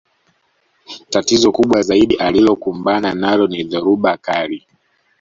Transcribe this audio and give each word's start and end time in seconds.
Tatizo 1.09 1.51
kubwa 1.51 1.81
zaidi 1.81 2.15
alilokumbana 2.15 3.13
nalo 3.13 3.47
ni 3.47 3.63
dhoruba 3.63 4.17
kali 4.17 4.67